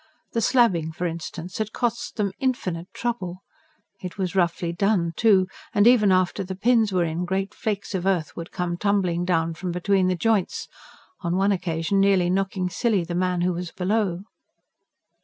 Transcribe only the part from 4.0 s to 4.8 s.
it was roughly